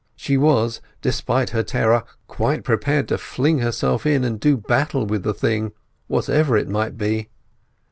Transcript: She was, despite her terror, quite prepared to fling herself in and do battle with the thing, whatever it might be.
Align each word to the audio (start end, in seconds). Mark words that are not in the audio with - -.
She 0.15 0.35
was, 0.35 0.81
despite 1.03 1.51
her 1.51 1.61
terror, 1.61 2.05
quite 2.27 2.63
prepared 2.63 3.07
to 3.09 3.19
fling 3.19 3.59
herself 3.59 4.03
in 4.03 4.23
and 4.23 4.39
do 4.39 4.57
battle 4.57 5.05
with 5.05 5.21
the 5.21 5.31
thing, 5.31 5.73
whatever 6.07 6.57
it 6.57 6.67
might 6.67 6.97
be. 6.97 7.29